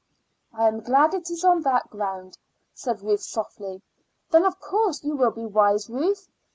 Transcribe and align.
"I 0.51 0.67
am 0.67 0.79
glad 0.79 1.13
it 1.13 1.29
is 1.29 1.43
on 1.45 1.61
that 1.61 1.91
ground," 1.91 2.39
said 2.73 3.01
Ruth 3.03 3.21
softly. 3.21 3.83
"Then 4.31 4.45
of 4.45 4.59
course 4.59 5.03
you 5.03 5.15
will 5.15 5.29
be 5.29 5.45
wise, 5.45 5.91
Ruth. 5.91 6.27